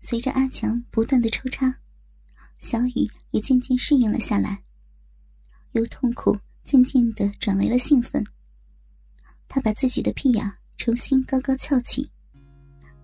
[0.00, 1.80] 随着阿强不断的抽插，
[2.60, 4.62] 小雨也渐渐适应了下来，
[5.72, 8.24] 由痛苦渐渐的转为了兴奋。
[9.48, 12.10] 他把自己的屁眼重新高高翘起，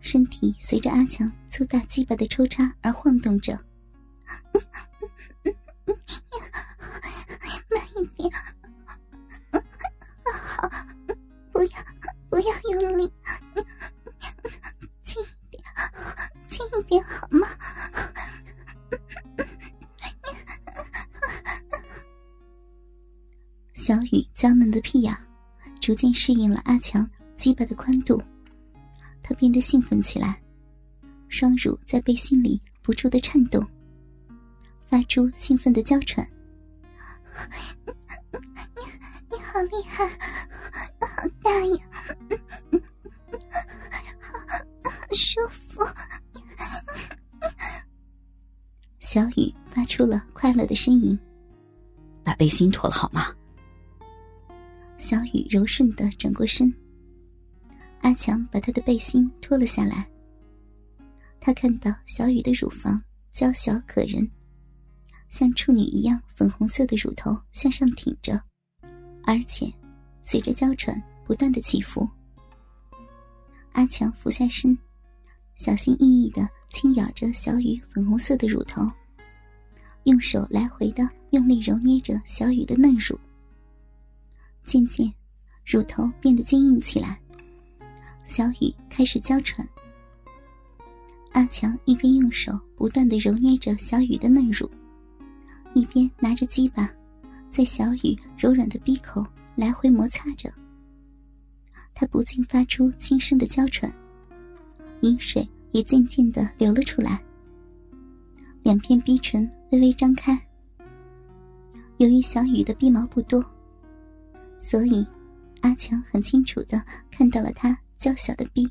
[0.01, 3.59] 身体随着阿强粗大鸡巴的抽插而晃动着。
[23.85, 25.15] 小雨娇嫩的屁眼
[25.79, 27.07] 逐渐适应了阿强
[27.37, 28.19] 鸡巴的宽度，
[29.23, 30.41] 他变得兴奋起来，
[31.29, 33.63] 双乳在背心里不住的颤动，
[34.87, 36.27] 发出兴奋的娇喘。
[38.75, 40.09] 你你好厉害，
[40.99, 41.77] 好大呀，
[45.13, 45.83] 舒服。
[48.99, 51.19] 小雨发出了快乐的呻吟，
[52.25, 53.27] 把背心脱了好吗？
[55.07, 56.73] 小雨柔顺的转过身，
[58.01, 60.09] 阿强把他的背心脱了下来。
[61.39, 62.99] 他看到小雨的乳房
[63.31, 64.27] 娇小可人，
[65.29, 68.43] 像处女一样粉红色的乳头向上挺着，
[69.25, 69.71] 而且
[70.23, 72.09] 随着娇喘不断的起伏。
[73.73, 74.75] 阿强俯下身，
[75.55, 78.91] 小心翼翼的轻咬着小雨粉红色的乳头。
[80.05, 83.21] 用手来回的用力揉捏着小雨的嫩乳，
[84.65, 85.13] 渐渐，
[85.65, 87.19] 乳头变得坚硬起来。
[88.25, 89.67] 小雨开始娇喘。
[91.33, 94.71] 阿强一边用手不断的揉捏着小雨的嫩乳，
[95.75, 96.91] 一边拿着鸡巴，
[97.51, 100.53] 在小雨柔软的鼻口来回摩擦着。
[101.93, 103.93] 他不禁发出轻声的娇喘，
[105.03, 107.23] 饮水也渐渐的流了出来。
[108.63, 110.41] 两片逼唇微微张开。
[111.99, 113.45] 由于小雨的鼻毛不多，
[114.65, 115.07] 所以
[115.61, 118.67] 阿强很清楚的看到了他娇小的臂。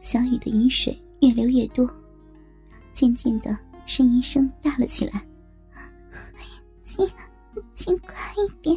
[0.00, 1.88] 小雨的饮水越流越多，
[2.92, 3.56] 渐渐的
[3.86, 5.24] 呻吟声大了起来。
[6.84, 7.08] 请，
[7.76, 8.76] 请快一点！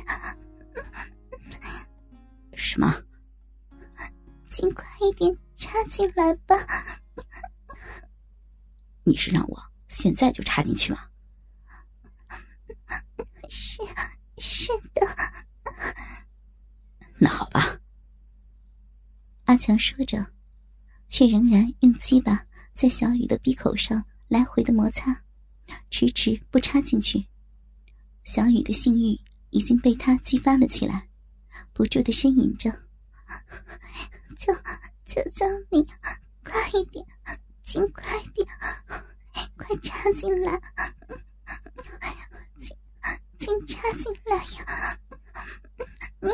[2.53, 2.93] 什么？
[4.51, 6.55] 请快一点插进来吧！
[9.03, 10.99] 你是让我现在就插进去吗？
[13.49, 13.81] 是
[14.37, 15.06] 是的。
[17.19, 17.79] 那好吧。
[19.45, 20.33] 阿强说着，
[21.07, 25.23] 却仍然用鸡巴在小雨的鼻口上来回的摩擦，
[25.89, 27.25] 迟迟不插进去。
[28.23, 29.19] 小雨的性欲
[29.51, 31.07] 已经被他激发了起来，
[31.73, 32.69] 不住的呻吟着
[34.37, 34.53] ：“求
[35.05, 35.87] 求求你，
[36.43, 37.05] 快一点！”
[37.63, 38.47] 请快点，
[39.57, 40.61] 快插进来！
[42.61, 42.77] 请，
[43.39, 44.99] 请插进来呀！
[46.21, 46.29] 你，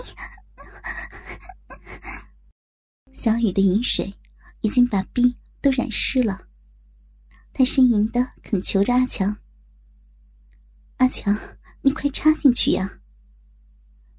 [3.24, 4.14] 小雨的饮水
[4.60, 6.46] 已经把逼都染湿了，
[7.54, 9.38] 他呻吟的恳求着阿强
[11.00, 11.34] ：“阿强，
[11.82, 13.00] 你快插进去呀！”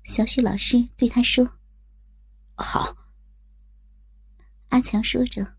[0.05, 1.47] 小雪老师对他说
[2.57, 2.97] ：“好。”
[4.73, 5.55] 阿强说着。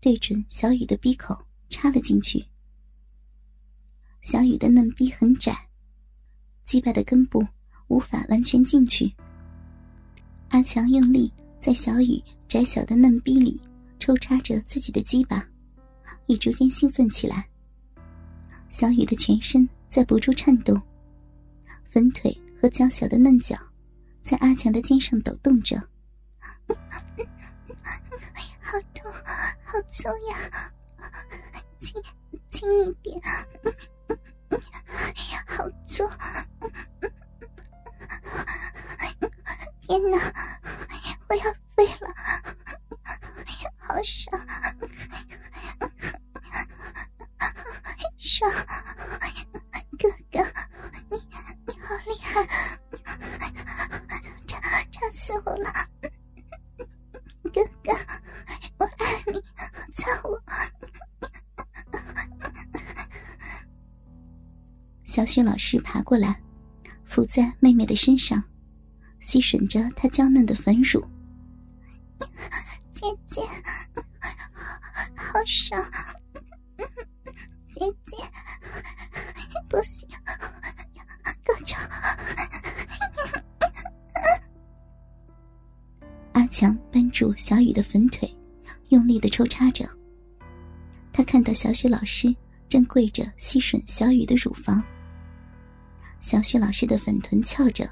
[0.00, 2.44] 对准小雨的鼻口插了进去。
[4.22, 5.68] 小雨的嫩逼很窄，
[6.64, 7.46] 鸡巴的根部
[7.86, 9.14] 无法完全进去。
[10.48, 11.32] 阿强用力
[11.62, 13.62] 在小雨窄小的嫩逼里
[14.00, 15.48] 抽插着自己的鸡巴，
[16.26, 17.48] 已逐渐兴奋起来。
[18.68, 20.82] 小雨的全身在不住颤动，
[21.88, 23.56] 粉腿和娇小的嫩脚
[24.22, 25.76] 在阿强的肩上抖动着。
[28.58, 29.12] 好痛，
[29.62, 30.50] 好粗呀！
[31.78, 32.02] 轻
[32.50, 33.20] 轻一点，
[35.46, 36.02] 好粗！
[39.80, 40.51] 天哪，
[65.12, 66.40] 小雪老师爬过来，
[67.04, 68.42] 伏在妹妹的身上，
[69.20, 71.06] 吸吮着她娇嫩的粉乳。
[72.94, 73.42] 姐姐，
[75.14, 75.78] 好爽！
[77.74, 78.16] 姐姐，
[79.68, 80.08] 不行，
[81.44, 81.78] 高潮！
[86.32, 88.34] 阿强扳住小雨的粉腿，
[88.88, 89.86] 用力的抽插着。
[91.12, 92.34] 他看到小雪老师
[92.66, 94.82] 正跪着吸吮小雨的乳房，
[96.32, 97.86] 小雪老师的粉臀翘着，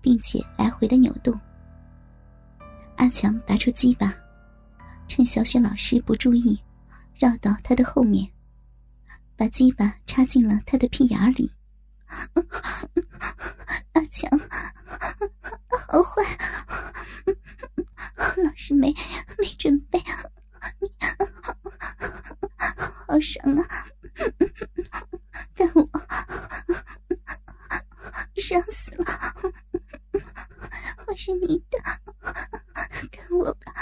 [0.00, 1.40] 并且来回的扭动。
[2.96, 4.12] 阿强拔出鸡巴，
[5.06, 6.60] 趁小雪老师不注意，
[7.14, 8.28] 绕到他的后面，
[9.36, 11.48] 把鸡巴插进了他的屁眼里。
[13.92, 14.28] 阿强，
[15.86, 16.24] 好坏，
[18.42, 18.92] 老师没
[19.38, 20.02] 没准备，
[20.80, 20.92] 你
[23.06, 23.64] 好爽啊！
[25.54, 25.88] 干我，
[28.36, 29.04] 爽死了！
[31.06, 31.78] 我是你的，
[33.10, 33.72] 干我吧！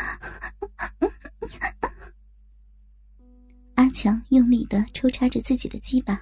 [3.76, 6.20] 阿强用力的抽插着自己的鸡巴。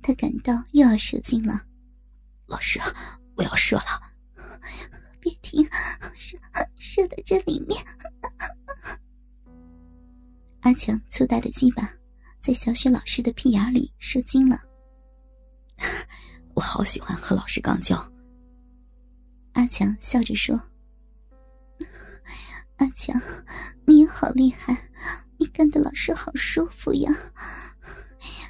[0.00, 1.60] 他感到又要射精了，
[2.46, 2.78] 老师，
[3.34, 4.00] 我要射了，
[5.18, 5.68] 别停，
[6.14, 6.38] 射
[6.76, 7.84] 射到这里面。
[10.60, 11.92] 阿强粗大的鸡巴
[12.40, 14.62] 在小雪老师的屁眼里射精了，
[16.54, 17.96] 我好喜欢和老师刚交。
[19.54, 20.56] 阿强笑着说
[22.78, 23.20] ：“阿强，
[23.84, 24.87] 你也好厉害，
[25.38, 27.10] 你干的老师好舒服呀，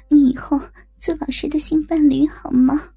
[0.09, 0.59] 你以后。”
[0.99, 2.93] 做老师的新伴侣好吗？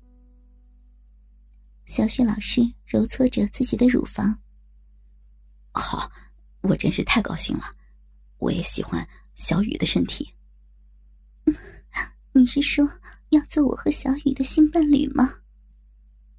[1.86, 4.40] 小雪老师揉搓着自己的乳房。
[5.70, 6.10] 好，
[6.62, 7.62] 我真是太高兴了。
[8.38, 9.06] 我也喜欢
[9.36, 10.34] 小雨的身体。
[12.34, 12.84] 你是说
[13.28, 15.38] 要做我和小雨的新伴侣吗？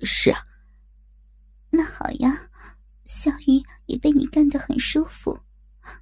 [0.01, 0.45] 是啊。
[1.69, 2.49] 那好呀，
[3.05, 5.39] 小雨也被你干得很舒服，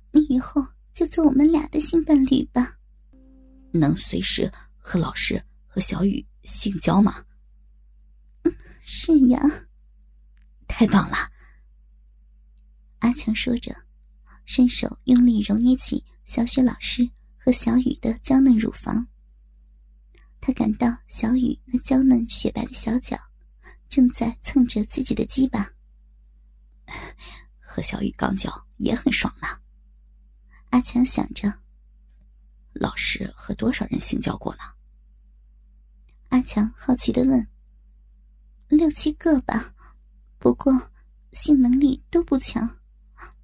[0.09, 2.77] 你以后就做我们俩的新伴侣吧。
[3.71, 5.43] 能随时和老师。
[5.73, 7.25] 和小雨性交吗？
[8.83, 9.39] 是呀，
[10.67, 11.15] 太棒了！
[12.99, 13.73] 阿强说着，
[14.43, 19.07] 伸手用力揉捏起小雪老师和小雨的娇嫩乳房。
[20.41, 23.17] 他感到小雨那娇嫩雪白的小脚
[23.87, 25.71] 正在蹭着自己的鸡巴。
[27.61, 29.47] 和小雨刚交也很爽呢。
[30.71, 31.53] 阿强想着，
[32.71, 34.61] 老师和多少人性交过呢？
[36.29, 37.45] 阿强好奇的问
[38.69, 39.73] ：“六七个吧，
[40.39, 40.73] 不过
[41.33, 42.77] 性能力都不强。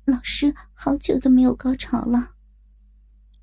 [0.06, 2.33] 老师好久都没有高潮了。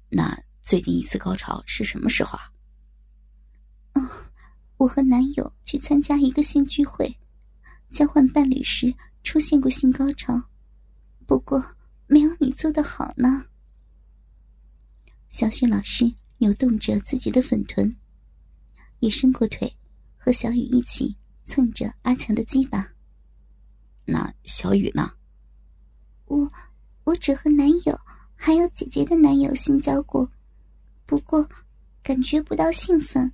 [0.09, 2.51] 那最近一次高潮是什么时候啊
[3.93, 4.11] ？”“哦，
[4.79, 7.19] 我和男友去参加一个性聚会，
[7.91, 10.43] 交换伴侣时出现过性高潮，
[11.27, 11.63] 不过
[12.07, 13.45] 没有你做的好呢。”
[15.37, 17.93] 小雪老师扭动着自己的粉臀。
[19.01, 19.77] 也伸过腿，
[20.17, 22.89] 和小雨一起蹭着阿强的鸡巴。
[24.05, 25.13] 那小雨呢？
[26.27, 26.49] 我，
[27.03, 28.01] 我只和男友
[28.37, 30.31] 还有姐姐的男友性交过，
[31.05, 31.49] 不过
[32.01, 33.33] 感觉不到兴奋。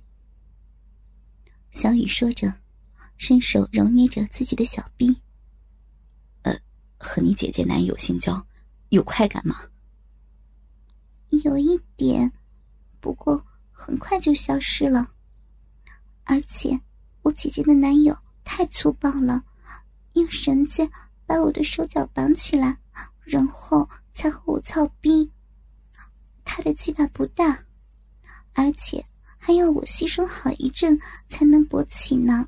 [1.69, 2.51] 小雨说着，
[3.17, 5.21] 伸手揉捏着自己的小臂。
[6.41, 6.59] 呃，
[6.97, 8.43] 和你姐姐男友性交，
[8.89, 9.67] 有快感吗？
[11.39, 12.31] 有一点，
[12.99, 15.11] 不过很快就消失了。
[16.23, 16.79] 而且，
[17.23, 19.43] 我姐姐的男友太粗暴了，
[20.13, 20.87] 用绳子
[21.25, 22.77] 把我的手脚绑起来，
[23.23, 25.31] 然后才和我操逼。
[26.43, 27.65] 他的鸡巴不大，
[28.53, 29.05] 而且
[29.37, 32.47] 还要我牺牲好一阵才能勃起呢。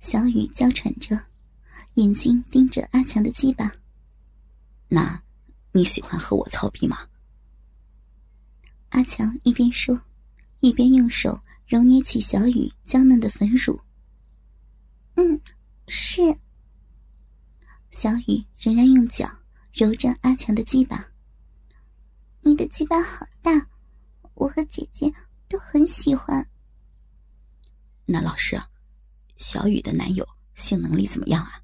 [0.00, 1.20] 小雨娇喘着，
[1.94, 3.72] 眼睛盯着阿强的鸡巴。
[4.88, 5.22] 那，
[5.72, 7.06] 你喜欢和我操逼吗？
[8.90, 10.00] 阿强一边说，
[10.60, 11.40] 一边用手。
[11.66, 13.80] 揉捏起小雨娇嫩的粉乳。
[15.14, 15.40] 嗯，
[15.86, 16.36] 是。
[17.92, 19.30] 小雨仍然用脚
[19.72, 21.12] 揉着阿强的鸡巴。
[22.40, 23.68] 你的鸡巴好大，
[24.34, 25.14] 我和姐姐
[25.48, 26.44] 都很喜欢。
[28.04, 28.60] 那老师，
[29.36, 31.62] 小雨的男友性能力怎么样啊？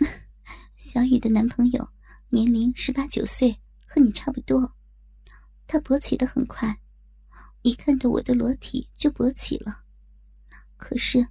[0.76, 1.88] 小雨的男朋友
[2.28, 4.76] 年龄十八九岁，和你差不多，
[5.70, 6.80] 他勃起的很快。
[7.62, 9.84] 一看到我的裸体就勃起了，
[10.76, 11.28] 可是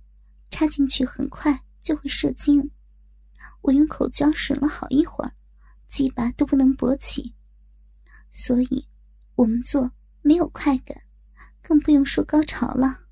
[0.50, 2.72] 插进去很快就会射精。
[3.62, 5.34] 我用口交吮了好一会儿，
[5.90, 7.36] 鸡巴都不能勃起，
[8.32, 8.88] 所以
[9.36, 9.92] 我们做
[10.22, 11.02] 没有快感，
[11.62, 13.09] 更不用说高潮了。